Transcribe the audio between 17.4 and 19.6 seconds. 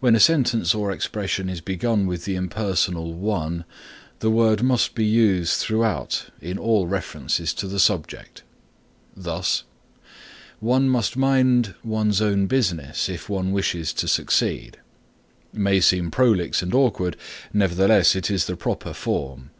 nevertheless it is the proper form.